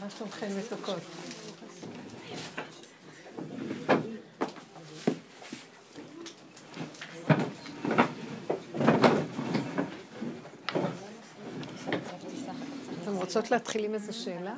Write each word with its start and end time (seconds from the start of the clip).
מה 0.00 0.10
שלומכם 0.10 0.46
מתוקות? 0.58 1.02
אתן 13.02 13.12
רוצות 13.12 13.50
להתחיל 13.50 13.84
עם 13.84 13.94
איזו 13.94 14.12
שאלה? 14.12 14.54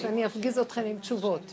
שאני 0.00 0.26
אפגיז 0.26 0.58
אתכם 0.58 0.84
עם 0.86 0.98
תשובות. 0.98 1.52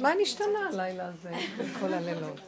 מה 0.00 0.10
נשתנה 0.22 0.68
הלילה 0.72 1.08
הזה, 1.08 1.30
כל 1.80 1.92
הלילות? 1.92 2.40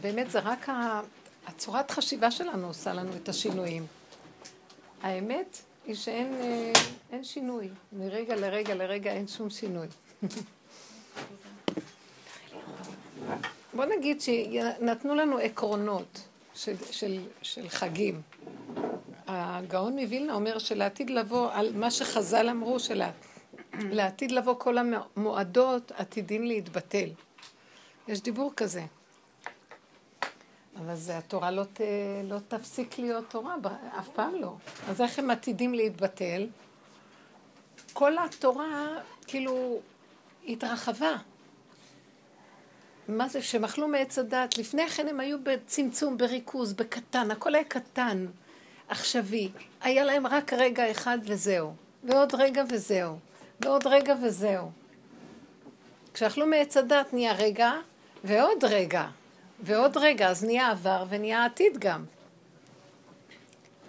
באמת 0.00 0.30
זה 0.30 0.38
רק 0.38 0.68
הצורת 1.46 1.90
חשיבה 1.90 2.30
שלנו 2.30 2.66
עושה 2.66 2.92
לנו 2.92 3.16
את 3.16 3.28
השינויים. 3.28 3.86
האמת 5.02 5.58
היא 5.86 5.94
שאין 5.94 6.34
אה, 7.12 7.24
שינוי. 7.24 7.68
מרגע 7.92 8.36
לרגע 8.36 8.74
לרגע 8.74 9.12
אין 9.12 9.28
שום 9.28 9.50
שינוי. 9.50 9.86
בוא 13.74 13.84
נגיד 13.84 14.20
שנתנו 14.20 15.14
לנו 15.14 15.38
עקרונות 15.38 16.20
של, 16.54 16.76
של, 16.90 17.20
של 17.42 17.68
חגים. 17.68 18.20
הגאון 19.30 19.98
מווילנה 19.98 20.34
אומר 20.34 20.58
שלעתיד 20.58 21.10
לבוא, 21.10 21.50
על 21.52 21.72
מה 21.76 21.90
שחז"ל 21.90 22.48
אמרו, 22.48 22.76
שלעתיד 22.80 24.32
לבוא 24.32 24.54
כל 24.58 24.76
המועדות 24.78 25.92
עתידים 25.92 26.44
להתבטל. 26.44 27.08
יש 28.08 28.20
דיבור 28.20 28.52
כזה. 28.56 28.84
אבל 30.76 30.94
זה 30.94 31.18
התורה 31.18 31.50
לא, 31.50 31.64
ת, 31.64 31.80
לא 32.24 32.36
תפסיק 32.48 32.98
להיות 32.98 33.24
תורה, 33.30 33.56
אף 33.98 34.08
פעם 34.08 34.34
לא. 34.34 34.54
אז 34.88 35.00
איך 35.00 35.18
הם 35.18 35.30
עתידים 35.30 35.74
להתבטל? 35.74 36.46
כל 37.92 38.18
התורה 38.18 38.88
כאילו 39.26 39.80
התרחבה. 40.48 41.16
מה 43.08 43.28
זה, 43.28 43.42
שהם 43.42 43.64
אכלו 43.64 43.88
מעץ 43.88 44.18
הדת, 44.18 44.58
לפני 44.58 44.88
כן 44.88 45.08
הם 45.08 45.20
היו 45.20 45.38
בצמצום, 45.42 46.16
בריכוז, 46.16 46.72
בקטן, 46.72 47.30
הכל 47.30 47.54
היה 47.54 47.64
קטן, 47.64 48.26
עכשווי. 48.90 49.50
היה 49.82 50.04
להם 50.04 50.26
רק 50.26 50.52
רגע 50.52 50.90
אחד 50.90 51.18
וזהו, 51.24 51.72
ועוד 52.04 52.34
רגע 52.34 52.62
וזהו, 52.68 53.18
ועוד 53.60 53.86
רגע 53.86 54.14
וזהו. 54.22 54.70
כשאכלו 56.14 56.46
מעץ 56.46 56.76
הדת 56.76 57.12
נהיה 57.12 57.32
רגע, 57.32 57.72
ועוד 58.24 58.64
רגע, 58.64 59.06
ועוד 59.60 59.96
רגע, 59.96 60.28
אז 60.28 60.44
נהיה 60.44 60.70
עבר 60.70 61.04
ונהיה 61.08 61.44
עתיד 61.44 61.78
גם. 61.78 62.04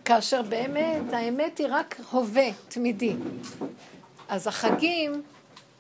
כאשר 0.06 0.42
באמת, 0.42 1.14
האמת 1.14 1.58
היא 1.58 1.68
רק 1.70 2.00
הווה, 2.12 2.50
תמידי. 2.68 3.16
אז 4.30 4.48
החגים, 4.48 5.22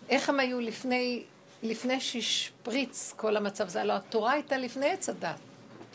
איך 0.09 0.30
הם 0.30 0.39
היו 0.39 0.59
לפני, 0.59 1.23
לפני 1.63 2.00
שהשפריץ 2.00 3.13
כל 3.17 3.38
המצב 3.38 3.66
הזה? 3.66 3.81
הלוא 3.81 3.95
התורה 3.95 4.31
הייתה 4.31 4.58
לפני 4.58 4.89
עץ 4.89 5.09
הדת. 5.09 5.39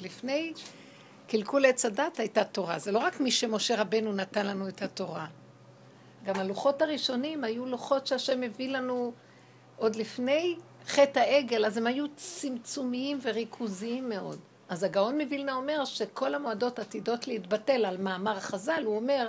לפני 0.00 0.52
קלקול 1.28 1.66
עץ 1.66 1.84
הדת 1.84 2.19
הייתה 2.19 2.44
תורה. 2.44 2.78
זה 2.78 2.92
לא 2.92 2.98
רק 2.98 3.20
מי 3.20 3.30
שמשה 3.30 3.80
רבנו 3.80 4.12
נתן 4.12 4.46
לנו 4.46 4.69
את 4.69 4.82
התורה. 4.82 5.27
גם 6.24 6.36
הלוחות 6.36 6.83
הראשונים 6.83 7.45
היו 7.45 7.67
לוחות 7.67 8.06
שהשם 8.06 8.42
הביא 8.42 8.68
לנו 8.68 9.12
עוד 9.77 9.96
לפני 9.96 10.56
חטא 10.86 11.18
העגל, 11.18 11.67
אז 11.67 11.77
הם 11.77 11.86
היו 11.86 12.06
צמצומיים 12.17 13.18
וריכוזיים 13.23 14.08
מאוד. 14.08 14.39
אז 14.68 14.83
הגאון 14.83 15.20
מווילנה 15.20 15.55
אומר 15.55 15.84
שכל 15.84 16.34
המועדות 16.34 16.78
עתידות 16.78 17.28
להתבטל 17.28 17.84
על 17.84 17.96
מאמר 17.96 18.40
חז"ל, 18.40 18.83
הוא 18.84 18.96
אומר 18.96 19.28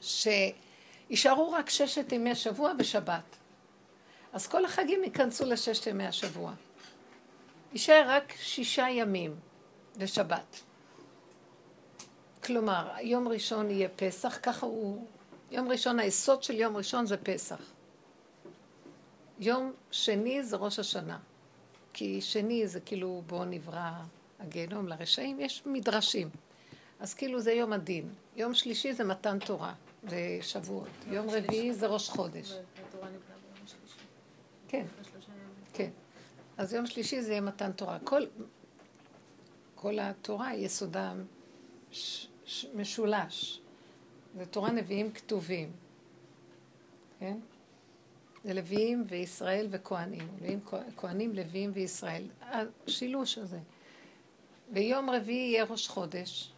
שישארו 0.00 1.52
רק 1.52 1.70
ששת 1.70 2.12
ימי 2.12 2.34
שבוע 2.34 2.72
בשבת. 2.72 3.36
אז 4.32 4.46
כל 4.46 4.64
החגים 4.64 5.04
ייכנסו 5.04 5.44
לששת 5.44 5.86
ימי 5.86 6.06
השבוע. 6.06 6.52
יישאר 7.72 8.04
רק 8.06 8.32
שישה 8.36 8.86
ימים 8.90 9.36
בשבת. 10.00 10.60
כלומר, 12.44 12.94
יום 13.00 13.28
ראשון 13.28 13.70
יהיה 13.70 13.88
פסח, 13.96 14.38
ככה 14.42 14.66
הוא... 14.66 15.06
יום 15.50 15.68
ראשון, 15.68 15.98
היסוד 15.98 16.42
של 16.42 16.54
יום 16.54 16.76
ראשון 16.76 17.06
זה 17.06 17.16
פסח. 17.16 17.60
יום 19.38 19.72
שני 19.90 20.42
זה 20.42 20.56
ראש 20.56 20.78
השנה. 20.78 21.18
כי 21.92 22.20
שני 22.20 22.68
זה 22.68 22.80
כאילו 22.80 23.22
בו 23.26 23.44
נברא 23.44 23.90
הגיהנום 24.40 24.88
לרשעים, 24.88 25.40
יש 25.40 25.62
מדרשים. 25.66 26.30
אז 27.00 27.14
כאילו 27.14 27.40
זה 27.40 27.52
יום 27.52 27.72
הדין. 27.72 28.08
יום 28.36 28.54
שלישי 28.54 28.92
זה 28.92 29.04
מתן 29.04 29.38
תורה, 29.38 29.74
זה 30.08 30.38
שבועות. 30.42 30.88
יום 31.06 31.26
רביעי 31.30 31.74
זה 31.74 31.86
ראש 31.86 32.08
חודש. 32.08 32.52
כן, 34.68 34.84
כן. 35.72 35.90
אז 36.56 36.74
יום 36.74 36.86
שלישי 36.86 37.22
זה 37.22 37.30
יהיה 37.30 37.40
מתן 37.40 37.72
תורה. 37.72 37.98
כל, 38.04 38.22
כל 39.80 39.98
התורה 39.98 40.54
יסודה 40.54 41.12
ש, 41.90 42.26
ש, 42.44 42.66
משולש. 42.74 43.60
זה 44.36 44.46
תורה 44.46 44.70
נביאים 44.70 45.12
כתובים. 45.12 45.72
כן? 47.18 47.38
זה 48.44 48.54
לוויים 48.54 49.04
וישראל 49.08 49.66
וכהנים. 49.70 50.28
לוויים, 50.38 50.60
כהנים, 50.96 51.34
לוויים 51.34 51.70
וישראל. 51.74 52.24
השילוש 52.42 53.38
הזה. 53.38 53.58
ביום 54.72 55.10
רביעי 55.10 55.50
יהיה 55.50 55.64
ראש 55.64 55.88
חודש. 55.88 56.52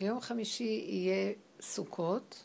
ביום 0.00 0.20
חמישי 0.20 0.84
יהיה 0.88 1.32
סוכות. 1.60 2.44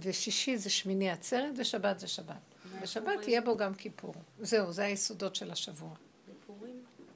ושישי 0.00 0.56
זה 0.56 0.70
שמיני 0.70 1.10
עצרת, 1.10 1.52
ושבת 1.56 1.98
זה 1.98 2.06
שבת. 2.06 2.54
בשבת 2.82 3.28
יהיה 3.28 3.40
בו 3.40 3.56
גם 3.56 3.74
כיפור. 3.74 4.14
זהו, 4.40 4.72
זה 4.72 4.84
היסודות 4.84 5.34
של 5.34 5.50
השבוע. 5.50 5.94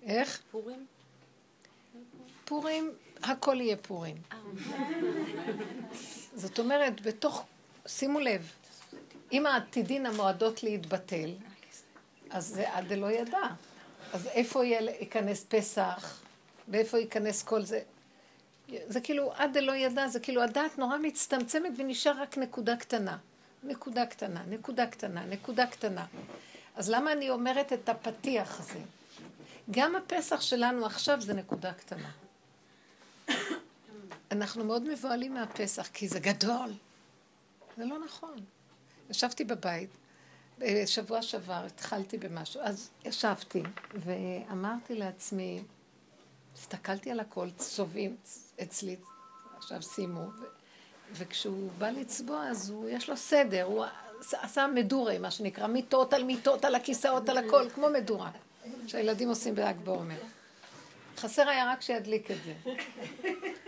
איך? 0.09 0.41
פורים? 0.51 0.87
פורים, 2.45 2.93
הכל 3.23 3.61
יהיה 3.61 3.77
פורים. 3.77 4.17
אה. 4.33 4.39
זאת 6.35 6.59
אומרת, 6.59 7.01
בתוך 7.01 7.47
שימו 7.87 8.21
לב, 8.21 8.53
אם 9.33 9.47
העתידין 9.47 10.07
המועדות 10.07 10.63
להתבטל, 10.63 11.31
אז 12.31 12.47
זה 12.47 12.75
עד 12.75 12.89
דלא 12.89 13.11
ידע. 13.11 13.43
אז 14.13 14.27
איפה 14.27 14.65
ייכנס 14.65 15.45
פסח, 15.49 16.21
ואיפה 16.69 16.99
ייכנס 16.99 17.43
כל 17.43 17.63
זה? 17.63 17.81
זה 18.87 19.01
כאילו 19.01 19.33
עד 19.33 19.59
דלא 19.59 19.73
ידע, 19.73 20.09
זה 20.09 20.21
כאילו 20.21 20.43
הדעת 20.43 20.79
נורא 20.79 20.99
מצטמצמת 20.99 21.73
ונשאר 21.77 22.23
רק 22.23 22.39
נקודה 22.39 22.77
קטנה. 22.77 23.17
נקודה 23.63 24.07
קטנה, 24.07 24.43
נקודה 24.49 24.87
קטנה, 24.87 25.25
נקודה 25.25 25.67
קטנה. 25.67 26.07
אז 26.77 26.91
למה 26.91 27.13
אני 27.13 27.31
אומרת 27.31 27.73
את 27.73 27.89
הפתיח 27.89 28.61
הזה? 28.61 28.79
גם 29.71 29.97
הפסח 29.97 30.41
שלנו 30.41 30.87
עכשיו 30.87 31.21
זה 31.21 31.35
נקודה 31.35 31.73
קטנה. 31.73 32.11
אנחנו 34.31 34.65
מאוד 34.65 34.83
מבוהלים 34.83 35.35
מהפסח, 35.35 35.89
כי 35.93 36.09
זה 36.09 36.21
גדול. 36.21 36.73
זה 37.77 37.85
לא 37.85 37.99
נכון. 38.05 38.37
ישבתי 39.11 39.45
בבית, 39.45 39.91
בשבוע 40.59 41.23
שעבר 41.23 41.65
התחלתי 41.67 42.19
במשהו, 42.19 42.61
אז 42.61 42.91
ישבתי 43.05 43.63
ואמרתי 43.95 44.95
לעצמי, 44.95 45.63
הסתכלתי 46.55 47.11
על 47.11 47.21
הכל, 47.21 47.51
צובעים 47.51 48.17
אצלי, 48.63 48.97
עכשיו 49.57 49.83
שימו, 49.83 50.21
ו- 50.21 50.45
וכשהוא 51.13 51.71
בא 51.79 51.91
לצבוע 51.91 52.49
אז 52.49 52.71
הוא, 52.71 52.89
יש 52.89 53.09
לו 53.09 53.17
סדר, 53.17 53.63
הוא 53.63 53.85
עשה 54.33 54.67
מדורה, 54.75 55.19
מה 55.19 55.31
שנקרא, 55.31 55.67
מיטות 55.67 56.15
על 56.15 56.25
מיטות, 56.25 56.65
על 56.65 56.75
הכיסאות, 56.75 57.29
על 57.29 57.39
הכל, 57.39 57.71
כמו 57.75 57.91
מדורה, 57.91 58.31
שהילדים 58.87 59.29
עושים 59.29 59.55
בל"ג 59.55 59.75
בעומר. 59.85 60.19
חסר 61.17 61.49
היה 61.49 61.73
רק 61.73 61.83
שידליק 61.83 62.31
את 62.31 62.37
זה. 62.45 62.55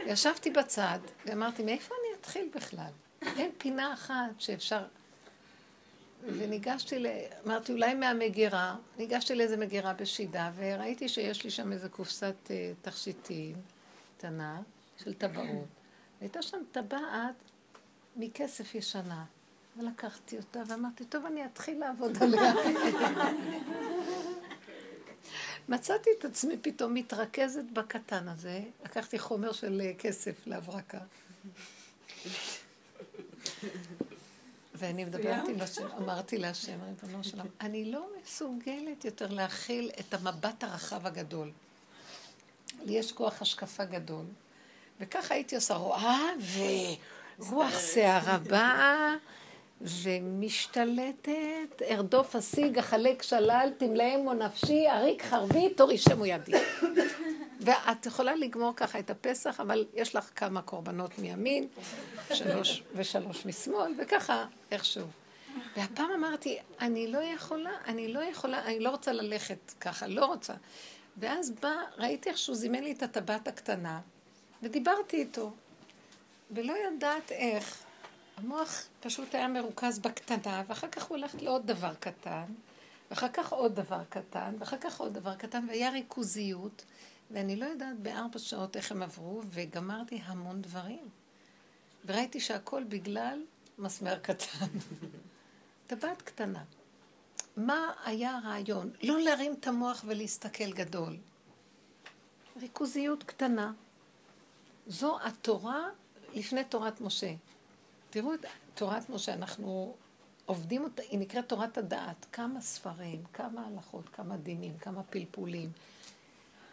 ישבתי 0.07 0.51
בצד 0.51 0.99
ואמרתי, 1.27 1.63
מאיפה 1.63 1.95
אני 1.95 2.21
אתחיל 2.21 2.49
בכלל? 2.55 2.91
אין 3.23 3.51
פינה 3.59 3.93
אחת 3.93 4.31
שאפשר... 4.39 4.83
וניגשתי, 6.23 6.99
ל... 6.99 7.07
אמרתי, 7.47 7.73
אולי 7.73 7.95
מהמגירה, 7.95 8.77
ניגשתי 8.99 9.35
לאיזה 9.35 9.57
מגירה 9.57 9.93
בשידה, 9.93 10.51
וראיתי 10.57 11.09
שיש 11.09 11.45
לי 11.45 11.51
שם 11.51 11.73
איזה 11.73 11.89
קופסת 11.89 12.35
uh, 12.47 12.51
תכשיטים 12.83 13.57
קטנה 14.17 14.61
של 14.97 15.15
טבעות. 15.15 15.69
הייתה 16.21 16.43
שם 16.43 16.59
טבעת 16.73 17.35
מכסף 18.17 18.75
ישנה. 18.75 19.25
ולקחתי 19.77 20.37
אותה 20.37 20.61
ואמרתי, 20.67 21.05
טוב, 21.05 21.27
אני 21.27 21.45
אתחיל 21.45 21.79
לעבוד 21.79 22.23
עליה. 22.23 22.53
מצאתי 25.69 26.11
את 26.19 26.25
עצמי 26.25 26.57
פתאום 26.63 26.95
מתרכזת 26.95 27.65
בקטן 27.73 28.29
הזה, 28.29 28.63
לקחתי 28.85 29.19
חומר 29.19 29.53
של 29.53 29.83
כסף 29.99 30.47
להברקה. 30.47 30.99
ואני 34.75 35.05
מדברת 35.05 35.49
עם 35.49 35.61
השם, 35.61 35.87
אמרתי 35.99 36.39
להשם, 36.39 36.79
ריבונו 36.83 37.25
שלם, 37.25 37.47
אני 37.61 37.93
לא 37.93 38.07
מסוגלת 38.23 39.05
יותר 39.05 39.27
להכיל 39.27 39.91
את 40.01 40.15
המבט 40.15 40.65
הרחב 40.65 41.07
הגדול. 41.07 41.51
לי 42.85 42.93
יש 42.93 43.13
כוח 43.13 43.43
השקפה 43.43 43.85
גדול. 43.85 44.25
וככה 45.01 45.35
הייתי 45.35 45.57
עושה, 45.57 45.75
רואה, 45.75 46.21
ורוח 47.39 47.79
שערה 47.79 48.39
באה, 48.39 49.15
ומשתלטת, 49.81 51.83
ארדוף 51.91 52.37
אשיג, 52.37 52.79
אחלק 52.79 53.23
שלל, 53.23 53.71
תמלאמו 53.79 54.35
נפשי, 54.35 54.89
אריק 54.89 55.23
חרבי, 55.23 55.75
תורישמו 55.75 56.27
ידי. 56.27 56.53
ואת 57.61 58.07
יכולה 58.07 58.35
לגמור 58.35 58.73
ככה 58.77 58.99
את 58.99 59.11
הפסח, 59.11 59.61
אבל 59.61 59.87
יש 59.95 60.17
לך 60.17 60.31
כמה 60.37 60.63
קורבנות 60.63 61.19
מימין, 61.19 61.67
שלוש 62.33 62.83
ושלוש 62.95 63.47
משמאל, 63.47 63.93
וככה 63.99 64.47
איכשהו. 64.71 65.07
והפעם 65.77 66.11
אמרתי, 66.11 66.59
אני 66.81 67.07
לא 67.07 67.19
יכולה, 67.19 67.71
אני 67.87 68.13
לא 68.13 68.21
יכולה, 68.21 68.65
אני 68.65 68.81
לא 68.81 68.91
רוצה 68.91 69.13
ללכת 69.13 69.75
ככה, 69.81 70.07
לא 70.07 70.25
רוצה. 70.25 70.55
ואז 71.17 71.51
בא, 71.51 71.75
ראיתי 71.99 72.29
איך 72.29 72.39
שהוא 72.39 72.57
זימן 72.57 72.85
לי 72.85 72.93
את 72.93 73.03
הטבעת 73.03 73.49
הקטנה, 73.49 74.01
ודיברתי 74.63 75.17
איתו. 75.17 75.53
ולא 76.51 76.73
יודעת 76.73 77.33
איך, 77.33 77.83
המוח 78.41 78.83
פשוט 79.01 79.35
היה 79.35 79.49
מרוכז 79.49 79.99
בקטנה, 79.99 80.63
ואחר 80.69 80.89
כך 80.89 81.03
הוא 81.03 81.19
הולך 81.19 81.35
לעוד 81.35 81.67
דבר 81.67 81.95
קטן, 81.95 82.45
ואחר 83.11 83.29
כך 83.29 83.53
עוד 83.53 83.75
דבר 83.75 84.03
קטן, 84.09 84.55
ואחר 84.59 84.77
כך 84.81 85.01
עוד 85.01 85.15
דבר 85.15 85.35
קטן, 85.35 85.67
והיה 85.69 85.91
ריכוזיות, 85.91 86.85
ואני 87.31 87.57
לא 87.57 87.65
יודעת 87.65 87.99
בארבע 87.99 88.39
שעות 88.39 88.77
איך 88.77 88.93
הם 88.93 89.03
עברו, 89.03 89.43
וגמרתי 89.47 90.21
המון 90.25 90.63
דברים. 90.63 91.09
וראיתי 92.07 92.41
שהכל 92.41 92.85
בגלל 92.85 93.43
מסמר 93.79 94.19
קטן. 94.19 94.67
טבעת 95.87 96.23
קטנה. 96.23 96.65
מה 97.57 97.93
היה 98.05 98.37
הרעיון? 98.37 98.91
לא 99.03 99.21
להרים 99.21 99.55
את 99.61 99.67
המוח 99.67 100.05
ולהסתכל 100.07 100.73
גדול. 100.73 101.17
ריכוזיות 102.61 103.25
קטנה. 103.25 103.73
זו 104.87 105.19
התורה 105.23 105.89
לפני 106.35 106.65
תורת 106.65 107.01
משה. 107.01 107.33
תראו 108.11 108.35
את 108.35 108.45
תורת 108.75 109.11
משה, 109.11 109.35
אנחנו 109.35 109.95
עובדים 110.47 110.85
אותה, 110.85 111.03
היא 111.03 111.19
נקראת 111.19 111.49
תורת 111.49 111.79
הדעת. 111.79 112.27
כמה 112.33 112.61
ספרים, 112.61 113.23
כמה 113.33 113.67
הלכות, 113.67 114.09
כמה 114.09 114.37
דינים, 114.37 114.79
כמה 114.79 115.03
פלפולים. 115.03 115.71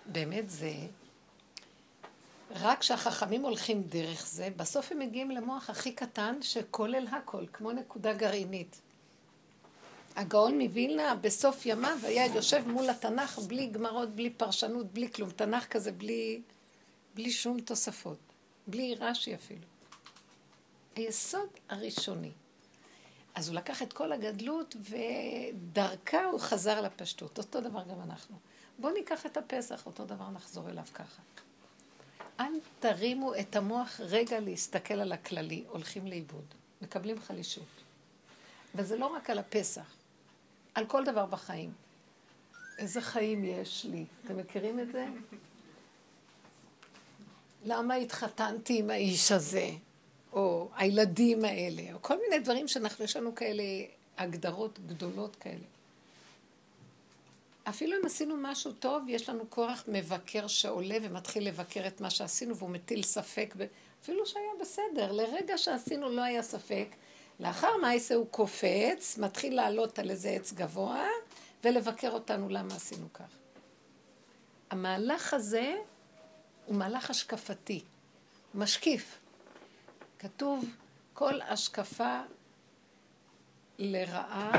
באמת 0.06 0.50
זה... 0.50 0.74
רק 2.52 2.80
כשהחכמים 2.80 3.42
הולכים 3.42 3.84
דרך 3.84 4.28
זה, 4.28 4.50
בסוף 4.58 4.92
הם 4.92 5.00
מגיעים 5.00 5.32
למוח 5.32 5.70
הכי 5.70 5.92
קטן 5.92 6.42
שכולל 6.42 7.08
הכל, 7.12 7.46
כמו 7.54 7.72
נקודה 7.72 8.14
גרעינית. 8.14 8.82
הגאון 10.16 10.62
מווילנה 10.62 11.16
בסוף 11.16 11.66
ימיו 11.66 11.98
היה 12.04 12.26
יושב 12.26 12.68
מול 12.68 12.90
התנ"ך 12.90 13.40
בלי 13.40 13.68
גמרות, 13.68 14.10
בלי 14.10 14.30
פרשנות, 14.30 14.94
בלי 14.94 15.12
כלום. 15.12 15.30
תנ"ך 15.30 15.68
כזה 15.68 15.92
בלי, 15.92 16.42
בלי 17.16 17.32
שום 17.32 17.60
תוספות. 17.60 18.18
בלי 18.68 18.96
רש"י 19.00 19.36
אפילו. 19.36 19.77
היסוד 20.98 21.50
הראשוני. 21.70 22.32
אז 23.36 23.48
הוא 23.48 23.56
לקח 23.56 23.82
את 23.82 23.94
כל 23.94 24.12
הגדלות 24.12 24.76
ודרכה 24.80 26.26
הוא 26.26 26.40
חזר 26.40 26.82
לפשטות. 26.82 27.38
אותו 27.38 27.62
דבר 27.62 27.84
גם 27.84 28.02
אנחנו. 28.02 28.38
בואו 28.80 28.94
ניקח 28.94 29.26
את 29.26 29.38
הפסח, 29.38 29.86
אותו 29.86 30.06
דבר 30.06 30.30
נחזור 30.30 30.70
אליו 30.70 30.84
ככה. 30.94 31.22
אל 32.40 32.52
תרימו 32.80 33.36
את 33.36 33.56
המוח 33.56 34.00
רגע 34.00 34.40
להסתכל 34.40 34.94
על 34.94 35.12
הכללי, 35.12 35.64
הולכים 35.70 36.08
לאיבוד, 36.08 36.46
מקבלים 36.82 37.20
חלישות. 37.20 37.68
וזה 38.76 38.98
לא 38.98 39.06
רק 39.06 39.30
על 39.30 39.40
הפסח, 39.40 39.96
על 40.74 40.86
כל 40.86 41.04
דבר 41.06 41.26
בחיים. 41.26 41.74
איזה 42.78 43.02
חיים 43.02 43.46
יש 43.46 43.86
לי? 43.90 44.06
אתם 44.26 44.38
מכירים 44.38 44.80
את 44.80 44.92
זה? 44.92 45.06
למה 47.66 47.96
התחתנתי 47.96 48.80
עם 48.80 48.90
האיש 48.90 49.32
הזה? 49.32 49.70
הילדים 50.78 51.46
האלה, 51.46 51.94
או 51.94 52.02
כל 52.02 52.18
מיני 52.22 52.40
דברים 52.40 52.68
שאנחנו, 52.68 53.06
יש 53.06 53.16
לנו 53.18 53.36
כאלה 53.36 53.64
הגדרות 54.18 54.80
גדולות 54.88 55.36
כאלה. 55.36 55.66
אפילו 57.64 57.98
אם 58.02 58.06
עשינו 58.06 58.36
משהו 58.38 58.72
טוב, 58.72 59.04
יש 59.08 59.30
לנו 59.30 59.50
כוח 59.50 59.84
מבקר 59.88 60.48
שעולה 60.48 60.98
ומתחיל 61.02 61.48
לבקר 61.48 61.88
את 61.88 62.02
מה 62.02 62.10
שעשינו, 62.10 62.58
והוא 62.58 62.70
מטיל 62.70 63.04
ספק, 63.04 63.54
ב... 63.58 63.66
אפילו 64.04 64.26
שהיה 64.26 64.52
בסדר, 64.62 65.12
לרגע 65.12 65.58
שעשינו 65.58 66.10
לא 66.10 66.22
היה 66.22 66.44
ספק. 66.44 66.88
לאחר 67.40 67.78
מעשה 67.82 68.16
הוא 68.16 68.28
קופץ, 68.32 69.18
מתחיל 69.18 69.56
לעלות 69.56 70.00
על 70.00 70.10
איזה 70.10 70.30
עץ 70.30 70.54
גבוה, 70.54 71.08
ולבקר 71.64 72.12
אותנו 72.12 72.50
למה 72.50 72.76
עשינו 72.76 73.14
כך. 73.14 73.38
המהלך 74.70 75.34
הזה 75.34 75.76
הוא 76.66 76.76
מהלך 76.76 77.10
השקפתי, 77.10 77.82
משקיף. 78.56 79.20
כתוב 80.20 80.66
כל 81.14 81.42
השקפה 81.42 82.22
לרעה 83.78 84.52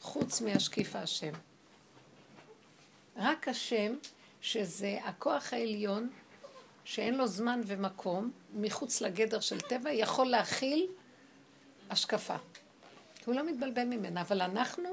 חוץ 0.00 0.40
מהשקיף 0.40 0.96
השם. 0.96 1.32
רק 3.16 3.48
השם, 3.48 3.92
שזה 4.40 4.98
הכוח 5.04 5.52
העליון, 5.52 6.10
שאין 6.84 7.14
לו 7.14 7.26
זמן 7.26 7.60
ומקום, 7.66 8.30
מחוץ 8.54 9.00
לגדר 9.00 9.40
של 9.40 9.60
טבע, 9.60 9.92
יכול 9.92 10.26
להכיל 10.26 10.86
השקפה. 11.90 12.36
הוא 13.26 13.34
לא 13.34 13.46
מתבלבל 13.46 13.84
ממנה, 13.84 14.20
אבל 14.20 14.42
אנחנו 14.42 14.88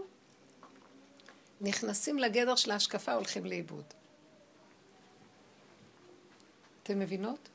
נכנסים 1.62 2.20
לגדר 2.20 2.56
של 2.56 2.72
ההשקפה, 2.72 3.14
הולכים 3.14 3.46
לאיבוד. 3.46 3.86
אתם 6.84 7.00
מבינות? 7.00 7.50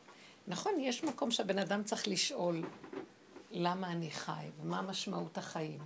נכון, 0.49 0.81
יש 0.81 1.05
מקום 1.05 1.31
שהבן 1.31 1.59
אדם 1.59 1.85
צריך 1.85 2.09
לשאול 2.09 2.65
למה 3.51 3.93
אני 3.93 4.11
חי 4.11 4.47
ומה 4.63 4.83
משמעות 4.83 5.39
החיים. 5.39 5.79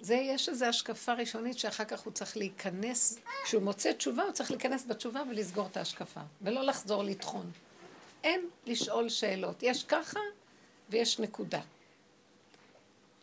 זה, 0.00 0.14
יש 0.14 0.48
איזו 0.48 0.64
השקפה 0.64 1.12
ראשונית 1.12 1.58
שאחר 1.58 1.84
כך 1.84 2.00
הוא 2.00 2.12
צריך 2.12 2.36
להיכנס, 2.36 3.18
כשהוא 3.44 3.62
מוצא 3.62 3.92
תשובה, 3.92 4.22
הוא 4.22 4.32
צריך 4.32 4.50
להיכנס 4.50 4.86
בתשובה 4.86 5.22
ולסגור 5.30 5.66
את 5.66 5.76
ההשקפה, 5.76 6.20
ולא 6.42 6.62
לחזור 6.62 7.02
לטחון. 7.02 7.50
אין 8.24 8.40
לשאול 8.66 9.08
שאלות. 9.08 9.62
יש 9.62 9.84
ככה 9.84 10.20
ויש 10.90 11.18
נקודה. 11.18 11.60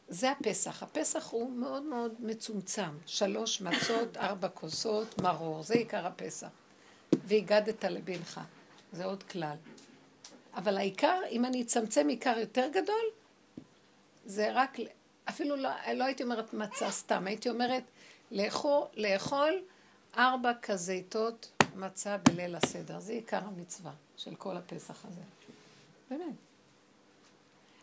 זה 0.10 0.32
הפסח. 0.32 0.84
הפסח 0.84 1.30
הוא 1.30 1.52
מאוד 1.52 1.84
מאוד 1.84 2.14
מצומצם. 2.20 2.98
שלוש 3.06 3.62
מצות, 3.62 4.18
ארבע 4.28 4.50
כוסות, 4.50 5.22
מרור. 5.22 5.64
זה 5.64 5.74
עיקר 5.74 6.08
הפסח. 6.08 6.48
והגדת 7.14 7.86
לבנך. 7.86 8.40
זה 8.94 9.06
עוד 9.06 9.24
כלל. 9.24 9.56
אבל 10.56 10.78
העיקר, 10.78 11.20
אם 11.30 11.46
אני 11.46 11.62
אצמצם 11.62 12.08
עיקר 12.08 12.38
יותר 12.40 12.68
גדול, 12.74 13.06
זה 14.26 14.52
רק, 14.54 14.78
אפילו 15.30 15.56
לא, 15.56 15.70
לא 15.94 16.04
הייתי 16.04 16.24
אומרת 16.24 16.54
מצה 16.54 16.92
סתם, 16.92 17.28
הייתי 17.28 17.50
אומרת 17.50 17.84
לאכול, 18.32 18.82
לאכול 18.96 19.62
ארבע 20.18 20.52
כזיתות 20.62 21.52
מצה 21.76 22.18
בליל 22.18 22.56
הסדר. 22.56 23.00
זה 23.00 23.14
עיקר 23.14 23.40
המצווה 23.46 23.92
של 24.18 24.36
כל 24.36 24.58
הפסח 24.58 25.06
הזה. 25.06 25.22
באמת. 26.10 26.36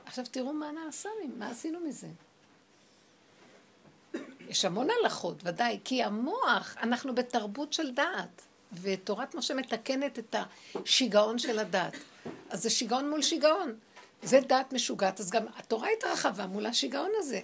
עכשיו 0.05 0.25
תראו 0.31 0.53
מה 0.53 0.71
נעשה, 0.71 1.09
מה 1.39 1.50
עשינו 1.50 1.81
מזה. 1.81 2.09
יש 4.49 4.65
המון 4.65 4.89
הלכות, 4.91 5.37
ודאי, 5.45 5.81
כי 5.85 6.03
המוח, 6.03 6.77
אנחנו 6.83 7.15
בתרבות 7.15 7.73
של 7.73 7.95
דעת. 7.95 8.43
ותורת 8.73 9.35
משה 9.35 9.55
מתקנת 9.55 10.19
את 10.19 10.37
השיגעון 10.75 11.39
של 11.39 11.59
הדת. 11.59 11.93
אז 12.50 12.62
זה 12.62 12.71
שיגעון 12.71 13.11
מול 13.11 13.23
שיגעון. 13.23 13.75
זה 14.23 14.41
דת 14.41 14.73
משוגעת, 14.73 15.21
אז 15.21 15.31
גם 15.31 15.47
התורה 15.57 15.89
התרחבה 15.99 16.47
מול 16.47 16.67
השיגעון 16.67 17.11
הזה. 17.19 17.41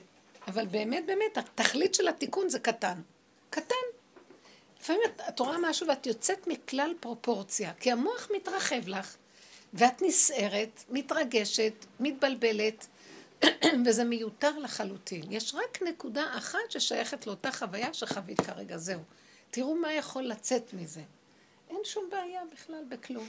אבל 0.49 0.67
באמת, 0.67 1.07
באמת, 1.07 1.39
התכלית 1.39 1.95
של 1.95 2.09
התיקון 2.09 2.49
זה 2.49 2.59
קטן. 2.59 3.01
קטן. 3.51 3.75
לפעמים 4.81 5.03
את 5.29 5.41
רואה 5.41 5.59
משהו 5.59 5.89
ואת 5.89 6.07
יוצאת 6.07 6.47
מכלל 6.47 6.95
פרופורציה, 7.01 7.73
כי 7.81 7.93
המוח 7.93 8.29
מתרחב 8.37 8.89
לך, 8.89 9.17
ואת 9.75 10.03
נסערת, 10.03 10.85
מתרגשת, 10.91 11.73
מתבלבלת, 12.01 12.87
וזה 13.87 14.05
מיותר 14.05 14.59
לחלוטין. 14.59 15.23
יש 15.31 15.55
רק 15.55 15.83
נקודה 15.83 16.25
אחת 16.39 16.71
ששייכת 16.71 17.27
לאותה 17.27 17.53
חוויה 17.53 17.95
שחווית 17.95 18.41
כרגע, 18.41 18.77
זהו. 18.77 19.01
תראו 19.51 19.75
מה 19.75 19.93
יכול 19.93 20.23
לצאת 20.23 20.75
מזה. 20.75 21.03
אין 21.71 21.81
שום 21.85 22.05
בעיה 22.11 22.41
בכלל 22.53 22.85
בכלום. 22.89 23.29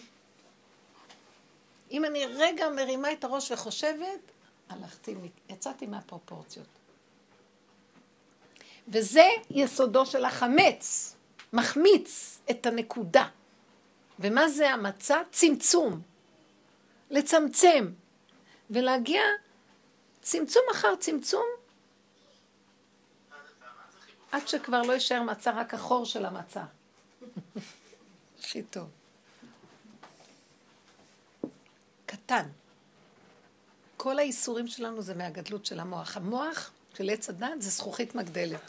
אם 1.91 2.05
אני 2.05 2.25
רגע 2.25 2.69
מרימה 2.69 3.13
את 3.13 3.23
הראש 3.23 3.51
וחושבת, 3.51 4.31
הלכתי, 4.69 5.15
יצאתי 5.49 5.85
מהפרופורציות. 5.85 6.67
וזה 8.87 9.27
יסודו 9.49 10.05
של 10.05 10.25
החמץ, 10.25 11.15
מחמיץ 11.53 12.39
את 12.49 12.65
הנקודה. 12.65 13.27
ומה 14.19 14.49
זה 14.49 14.69
המצע? 14.69 15.21
צמצום. 15.31 16.01
לצמצם. 17.09 17.91
ולהגיע 18.69 19.21
צמצום 20.21 20.63
אחר 20.71 20.95
צמצום, 20.95 21.45
עד 24.31 24.47
שכבר 24.47 24.81
לא 24.81 24.93
יישאר 24.93 25.21
מצה, 25.21 25.51
רק 25.51 25.73
החור 25.73 26.05
של 26.05 26.25
המצה. 26.25 26.63
הכי 28.39 28.63
טוב. 28.63 28.96
קטן. 32.07 32.47
כל 33.97 34.19
האיסורים 34.19 34.67
שלנו 34.67 35.01
זה 35.01 35.15
מהגדלות 35.15 35.65
של 35.65 35.79
המוח. 35.79 36.17
המוח 36.17 36.71
של 36.97 37.09
עץ 37.09 37.29
הדת 37.29 37.61
זה 37.61 37.69
זכוכית 37.69 38.15
מגדלת. 38.15 38.61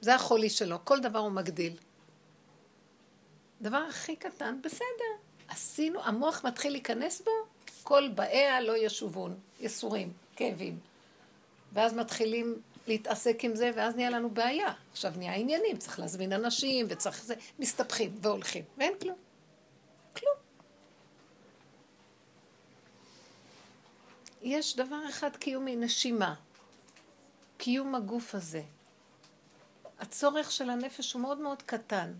זה 0.00 0.14
החולי 0.14 0.50
שלו, 0.50 0.78
כל 0.84 1.00
דבר 1.00 1.18
הוא 1.18 1.32
מגדיל. 1.32 1.76
דבר 3.60 3.84
הכי 3.88 4.16
קטן, 4.16 4.58
בסדר. 4.62 5.12
עשינו, 5.48 6.04
המוח 6.04 6.44
מתחיל 6.44 6.72
להיכנס 6.72 7.20
בו, 7.20 7.30
כל 7.82 8.08
באיה 8.14 8.60
לא 8.60 8.76
ישובון, 8.76 9.38
יסורים, 9.60 10.12
כאבים. 10.36 10.78
ואז 11.72 11.94
מתחילים 11.94 12.62
להתעסק 12.86 13.44
עם 13.44 13.56
זה, 13.56 13.70
ואז 13.74 13.96
נהיה 13.96 14.10
לנו 14.10 14.30
בעיה. 14.30 14.72
עכשיו 14.92 15.12
נהיה 15.16 15.34
עניינים, 15.34 15.76
צריך 15.76 15.98
להזמין 15.98 16.32
אנשים, 16.32 16.86
וצריך 16.88 17.24
זה, 17.24 17.34
מסתבכים 17.58 18.18
והולכים, 18.22 18.64
ואין 18.78 18.92
כלום. 19.00 19.16
יש 24.42 24.76
דבר 24.76 25.08
אחד 25.08 25.36
קיומי, 25.36 25.76
נשימה. 25.76 26.34
קיום 27.56 27.94
הגוף 27.94 28.34
הזה. 28.34 28.62
הצורך 29.98 30.52
של 30.52 30.70
הנפש 30.70 31.12
הוא 31.12 31.22
מאוד 31.22 31.38
מאוד 31.38 31.62
קטן. 31.62 32.12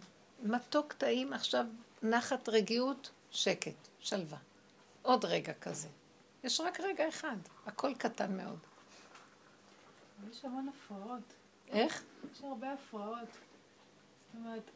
מתוק 0.43 0.93
טעים, 0.93 1.33
עכשיו 1.33 1.67
נחת 2.03 2.49
רגיעות, 2.49 3.11
שקט, 3.31 3.89
שלווה. 4.01 4.39
עוד 5.03 5.25
רגע 5.25 5.53
כזה. 5.53 5.89
יש 6.45 6.61
רק 6.61 6.81
רגע 6.81 7.09
אחד, 7.09 7.37
הכל 7.67 7.95
קטן 7.95 8.37
מאוד. 8.37 8.59
יש 10.31 10.45
המון 10.45 10.69
הפרעות. 10.69 11.23
איך? 11.69 12.03
יש 12.33 12.43
הרבה 12.43 12.73
הפרעות. 12.73 13.29
זאת 13.29 14.35
אומרת, 14.35 14.71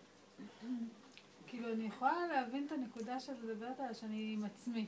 כאילו, 1.46 1.72
אני 1.72 1.84
יכולה 1.86 2.26
להבין 2.26 2.66
את 2.66 2.72
הנקודה 2.72 3.20
שאת 3.20 3.36
מדברת 3.44 3.80
עליה, 3.80 3.94
שאני 3.94 4.34
עם 4.34 4.44
עצמי. 4.44 4.86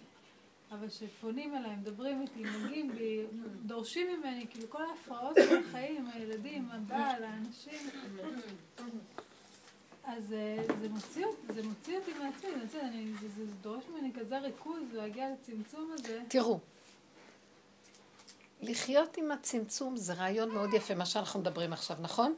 אבל 0.71 0.89
כשפונים 0.89 1.57
אליי, 1.57 1.77
מדברים 1.77 2.23
איתי, 2.23 2.43
מגיעים 2.43 2.93
בי, 2.93 3.25
דורשים 3.67 4.07
ממני, 4.19 4.47
כאילו 4.51 4.71
כל 4.71 4.83
ההפרעות 4.91 5.37
של 5.49 5.59
החיים, 5.69 6.07
הילדים, 6.15 6.69
הבעל, 6.71 7.25
האנשים, 7.25 7.91
אז 10.05 10.33
אה, 10.33 10.65
זה 10.81 10.89
מוציא, 10.89 11.27
זה 11.55 11.63
מוציא 11.63 11.99
אותי 11.99 12.11
מעצמי, 12.13 12.51
זה, 12.73 12.81
זה, 13.21 13.29
זה 13.37 13.53
דורש 13.63 13.85
ממני 13.93 14.13
כזה 14.13 14.39
ריכוז 14.39 14.83
להגיע 14.93 15.27
לצמצום 15.31 15.91
הזה. 15.95 16.21
תראו, 16.29 16.59
לחיות 18.61 19.17
עם 19.17 19.33
הצמצום 19.33 19.97
זה 19.97 20.13
רעיון 20.13 20.51
מאוד 20.51 20.75
יפה, 20.75 20.95
מה 20.95 21.07
שאנחנו 21.07 21.41
מדברים 21.41 21.73
עכשיו, 21.73 21.97
נכון? 22.01 22.35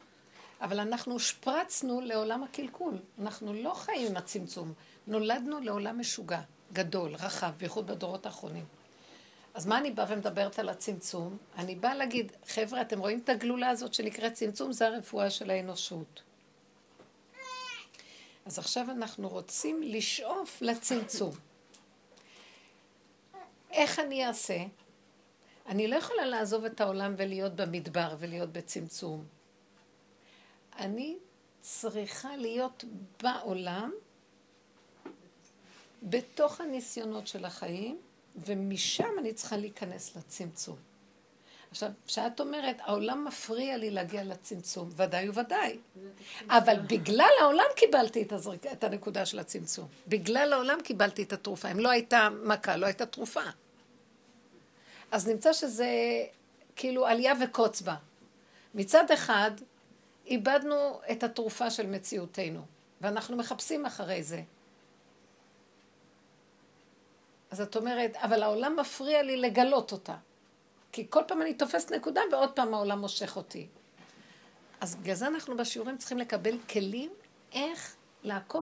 אבל 0.60 0.80
אנחנו 0.80 1.12
הושפרצנו 1.12 2.00
לעולם 2.00 2.42
הקלקול. 2.42 2.94
אנחנו 3.18 3.52
לא 3.52 3.74
חיים 3.74 4.10
עם 4.10 4.16
הצמצום. 4.16 4.72
נולדנו 5.06 5.60
לעולם 5.60 6.00
משוגע, 6.00 6.40
גדול, 6.72 7.14
רחב, 7.14 7.50
בייחוד 7.56 7.86
בדורות 7.86 8.26
האחרונים. 8.26 8.64
אז 9.54 9.66
מה 9.66 9.78
אני 9.78 9.90
באה 9.90 10.06
ומדברת 10.08 10.58
על 10.58 10.68
הצמצום? 10.68 11.36
אני 11.58 11.74
באה 11.74 11.94
להגיד, 11.94 12.32
חבר'ה, 12.48 12.80
אתם 12.80 12.98
רואים 12.98 13.20
את 13.24 13.28
הגלולה 13.28 13.68
הזאת 13.68 13.94
שנקראת 13.94 14.32
צמצום? 14.32 14.72
זה 14.72 14.86
הרפואה 14.86 15.30
של 15.30 15.50
האנושות. 15.50 16.22
אז 18.46 18.58
עכשיו 18.58 18.90
אנחנו 18.90 19.28
רוצים 19.28 19.82
לשאוף 19.82 20.62
לצמצום. 20.62 21.34
איך 23.70 23.98
אני 23.98 24.26
אעשה? 24.26 24.58
אני 25.66 25.88
לא 25.88 25.96
יכולה 25.96 26.26
לעזוב 26.26 26.64
את 26.64 26.80
העולם 26.80 27.14
ולהיות 27.16 27.56
במדבר 27.56 28.16
ולהיות 28.18 28.52
בצמצום. 28.52 29.24
אני 30.78 31.16
צריכה 31.60 32.36
להיות 32.36 32.84
בעולם, 33.22 33.92
בתוך 36.02 36.60
הניסיונות 36.60 37.26
של 37.26 37.44
החיים, 37.44 37.98
ומשם 38.36 39.18
אני 39.18 39.32
צריכה 39.32 39.56
להיכנס 39.56 40.16
לצמצום. 40.16 40.76
עכשיו, 41.70 41.90
כשאת 42.06 42.40
אומרת, 42.40 42.76
העולם 42.80 43.24
מפריע 43.24 43.76
לי 43.76 43.90
להגיע 43.90 44.24
לצמצום, 44.24 44.88
ודאי 44.96 45.28
וודאי. 45.28 45.78
אבל 46.48 46.76
בגלל 46.88 47.30
העולם 47.40 47.64
קיבלתי 47.76 48.22
את, 48.22 48.32
הזריק, 48.32 48.66
את 48.66 48.84
הנקודה 48.84 49.26
של 49.26 49.38
הצמצום. 49.38 49.88
בגלל 50.08 50.52
העולם 50.52 50.80
קיבלתי 50.80 51.22
את 51.22 51.32
התרופה. 51.32 51.70
אם 51.70 51.80
לא 51.80 51.88
הייתה 51.88 52.28
מכה, 52.44 52.76
לא 52.76 52.86
הייתה 52.86 53.06
תרופה. 53.06 53.40
אז 55.10 55.28
נמצא 55.28 55.52
שזה 55.52 55.88
כאילו 56.76 57.06
עלייה 57.06 57.32
וקוץ 57.44 57.82
בה. 57.82 57.96
מצד 58.74 59.10
אחד, 59.10 59.50
איבדנו 60.26 61.00
את 61.10 61.22
התרופה 61.22 61.70
של 61.70 61.86
מציאותנו, 61.86 62.60
ואנחנו 63.00 63.36
מחפשים 63.36 63.86
אחרי 63.86 64.22
זה. 64.22 64.42
אז 67.56 67.60
את 67.60 67.76
אומרת, 67.76 68.16
אבל 68.16 68.42
העולם 68.42 68.76
מפריע 68.80 69.22
לי 69.22 69.36
לגלות 69.36 69.92
אותה. 69.92 70.14
כי 70.92 71.06
כל 71.10 71.20
פעם 71.28 71.42
אני 71.42 71.54
תופסת 71.54 71.92
נקודה 71.92 72.20
ועוד 72.32 72.50
פעם 72.52 72.74
העולם 72.74 72.98
מושך 72.98 73.36
אותי. 73.36 73.66
אז 74.80 74.96
בגלל 74.96 75.14
זה 75.14 75.26
אנחנו 75.26 75.56
בשיעורים 75.56 75.98
צריכים 75.98 76.18
לקבל 76.18 76.58
כלים 76.58 77.10
איך 77.52 77.96
לעקוב 78.22 78.60